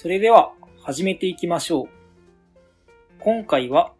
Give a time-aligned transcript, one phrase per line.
[0.00, 0.52] それでは
[0.84, 1.88] 始めていきましょう。
[3.18, 3.90] 今回は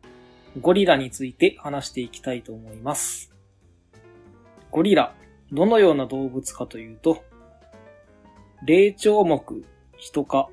[0.60, 3.34] ゴリラについて話していきたいと思います。
[4.70, 5.12] ゴリラ、
[5.50, 7.24] どのような動物かというと、
[8.64, 9.42] 霊長目、
[9.96, 10.48] 人科、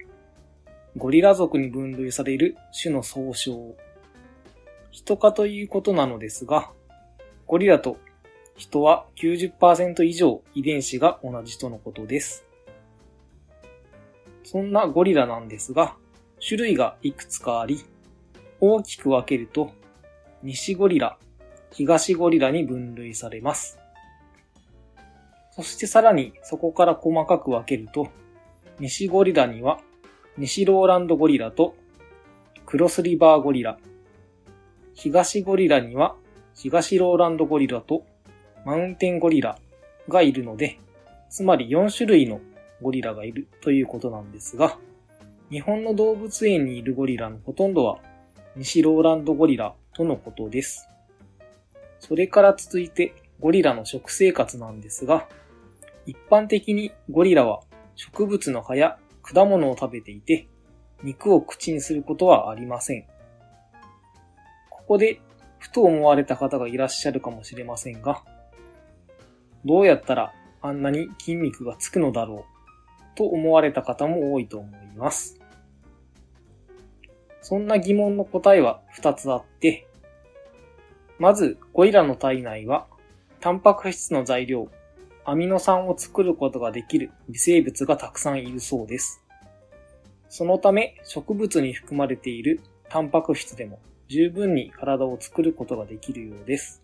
[0.98, 3.76] ゴリラ属に分類される種の総称。
[4.90, 6.72] 人科ということなのですが、
[7.46, 7.98] ゴリラと
[8.58, 12.46] 人は90%以上遺伝子が同じとのことです。
[14.46, 15.96] そんなゴリラなんですが、
[16.48, 17.84] 種類がいくつかあり、
[18.62, 19.72] 大きく分けると、
[20.44, 21.18] 西ゴリラ、
[21.72, 23.80] 東ゴリラに分類されます。
[25.52, 28.08] そしてさらにそこから細かく分けると、
[28.80, 29.80] 西ゴリラには
[30.38, 31.76] 西ローランドゴリラと
[32.66, 33.80] クロスリバーゴリラ、
[34.94, 36.16] 東ゴリラには
[36.54, 38.06] 東ローランドゴリラと
[38.64, 39.58] マウンテンゴリラ
[40.08, 40.78] がいるので、
[41.30, 42.42] つまり4種類の
[42.82, 44.78] ゴリラがいるということなんですが、
[45.50, 48.00] 日本の動物園にいるゴリラのほとんどは
[48.56, 50.88] 西ローランドゴリラとのことです。
[52.00, 55.28] それから続いてゴリラの食生活なんですが、
[56.06, 57.62] 一般的にゴリラは
[57.96, 60.48] 植物の葉や果物を食べていて、
[61.04, 63.06] 肉を口にすることはありません。
[64.70, 65.20] ここで、
[65.58, 68.24] ふと思われた方がいらっしゃるかもしれませんが、
[69.66, 70.32] どうやったら
[70.62, 72.55] あんなに筋肉がつくのだろう
[73.16, 75.40] と思われた方も多いと思います。
[77.42, 79.88] そんな疑問の答えは2つあって、
[81.18, 82.88] まず、ゴリラの体内は、
[83.40, 84.68] タンパク質の材料、
[85.24, 89.24] アミノ酸を作ることができる微生物がたくさんいるそうです。
[90.28, 92.60] そのため、植物に含まれている
[92.90, 96.84] タンパク質でも十分に体を作ることができるようです。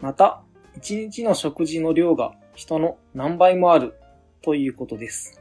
[0.00, 0.42] また、
[0.80, 3.94] 1日の食事の量が人の何倍もある
[4.42, 5.40] ということです。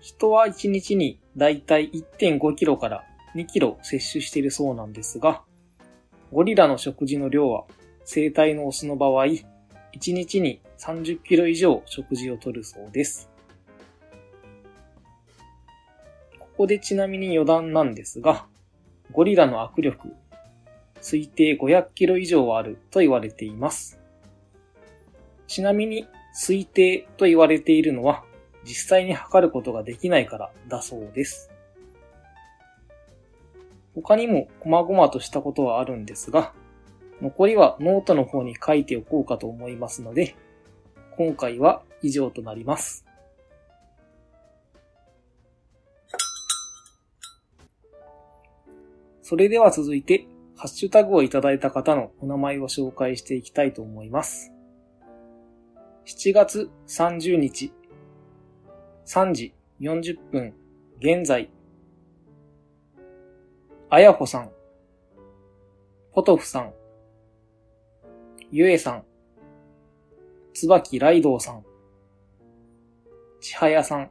[0.00, 5.42] 人は1日にだいたい1.5キロから2キロ摂取しているそうなんですが、
[6.32, 7.64] ゴリラの食事の量は
[8.04, 9.42] 生体のオスの場合、1
[10.12, 13.30] 日に30キロ以上食事をとるそうです。
[16.38, 18.46] ここでちなみに余談なんですが、
[19.12, 20.12] ゴリラの握力、
[21.00, 24.00] 推定500キロ以上はあると言われています。
[25.46, 26.06] ちなみに
[26.38, 28.22] 推定と言われているのは
[28.64, 31.50] 実際に測ることができないからだそうです。
[33.96, 36.52] 他にも細々としたことはあるんですが、
[37.20, 40.36] 残りはノートの方に書いておこうかと思いますので、
[41.16, 43.04] 今回は以上となります。
[49.22, 54.52] それでは続いて、ハッシュタグをいただいた方のお名前を紹介していきたいと思います。
[56.10, 57.70] 7月30日、
[59.04, 60.54] 3時40分、
[60.98, 61.50] 現在、
[63.90, 64.50] あやほさん、
[66.14, 66.72] ポトフさん、
[68.50, 69.04] ゆえさん、
[70.54, 71.62] つばきらいどうさん、
[73.42, 74.10] ちはやさん、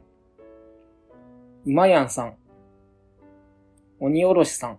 [1.66, 2.36] うまやんさん、
[3.98, 4.78] おにおろしさん、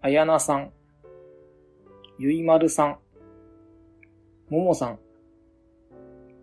[0.00, 0.72] あやなさん、
[2.20, 2.98] ゆいまるさん、
[4.48, 5.00] ももさん、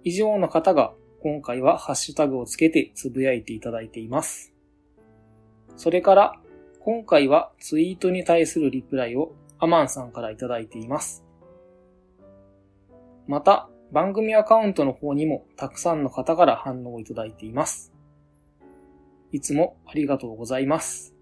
[0.03, 4.53] 以上の方が今回はハッシュタグをつけてつぶやいていただいています。
[5.77, 6.33] それから、
[6.81, 11.23] 今回はツイートに対するリプライをアマンさんからいただいています。
[13.25, 17.93] また、番組アカウントの方にもたくさんの方から反応をいただいています。
[19.31, 21.12] いつもありがとうございます。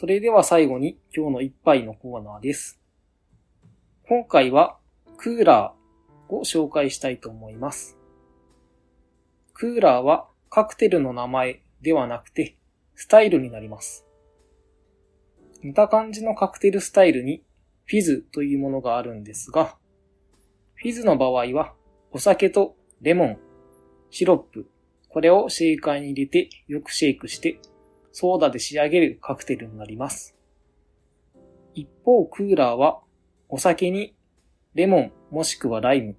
[0.00, 2.80] それでは最後に今日の一杯のコーナーです。
[4.08, 4.76] 今回は
[5.16, 7.98] クーラーを紹介したいと思います。
[9.54, 12.56] クーラーはカクテルの名前ではなくて
[12.94, 14.06] スタイルになります。
[15.64, 17.42] 似た感じのカクテルスタイルに
[17.84, 19.74] フィズというものがあるんですが、
[20.76, 21.74] フィズの場合は
[22.12, 23.38] お酒とレモン、
[24.10, 24.70] シロップ、
[25.08, 27.58] これをシェイカーに入れてよくシェイクして
[28.12, 30.36] ソーダで仕上げるカクテルになります。
[31.74, 33.00] 一方クーラーは
[33.48, 34.14] お酒に
[34.74, 36.16] レモンもしくはライム、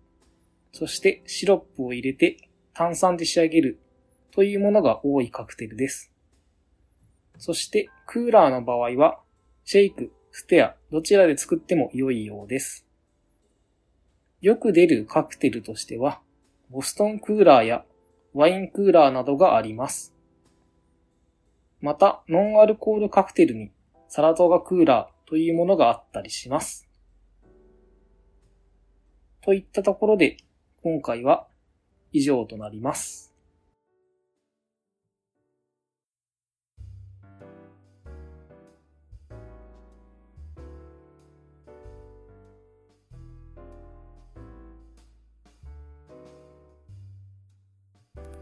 [0.72, 3.80] そしてシロップを入れて炭酸で仕上げる
[4.32, 6.12] というものが多いカクテルです。
[7.38, 9.20] そしてクーラーの場合は
[9.64, 12.86] シェイク、ステア、どちらで作っても良いようです。
[14.42, 16.22] よく出るカクテルとしては、
[16.70, 17.86] ボストンクーラーや
[18.34, 20.16] ワインクーラーなどがあります。
[21.82, 23.72] また、ノンアルコールカクテルに
[24.10, 26.90] サラトガクーラーというものがあったりします。
[29.42, 30.38] といったところで、
[30.84, 31.48] 今回は
[32.12, 33.34] 以上となります。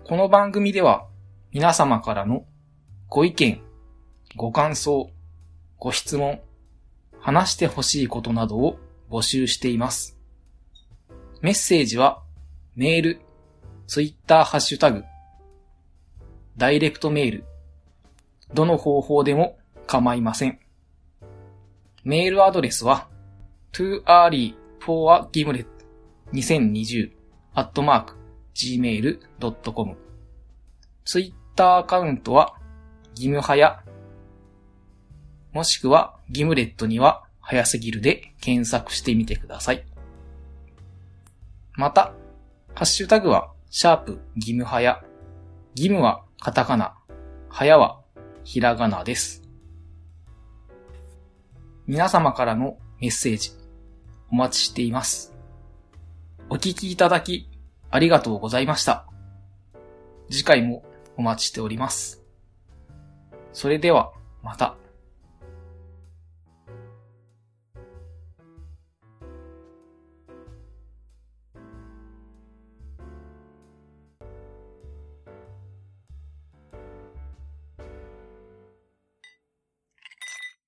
[0.04, 1.06] この番組では
[1.52, 2.46] 皆様からの
[3.10, 3.62] ご意見、
[4.36, 5.10] ご感想、
[5.80, 6.42] ご質問、
[7.20, 10.18] 話してほしいことなどを募集しています。
[11.42, 12.22] メッセージは
[12.76, 13.22] メール、
[13.88, 15.06] ツイッターハッシュタグ、
[16.58, 17.46] ダイレクトメール、
[18.54, 20.60] どの方法でも構いません。
[22.04, 23.08] メールアドレスは
[23.72, 25.66] too early for a gimlet
[26.34, 27.12] 2020
[27.56, 28.16] at mark
[28.54, 29.98] gmail.com
[31.06, 32.54] ツイッターアカウントは
[33.20, 33.84] ギムハヤ
[35.54, 39.86] もしくはギムレットには早すぎるで検索してみてください。
[41.74, 42.14] また、
[42.76, 45.04] ハッシュタグはシャープギムハヤ
[45.74, 46.96] ギムはカタカナ、
[47.50, 48.02] ハヤは
[48.44, 49.44] ひらがなです。
[51.86, 53.52] 皆様からのメッセージ
[54.30, 55.34] お待ちしています。
[56.50, 57.50] お聞きいただき
[57.90, 59.08] ありがとうございました。
[60.30, 60.84] 次回も
[61.16, 62.27] お待ちしております。
[63.58, 64.12] それでは、
[64.44, 64.76] また。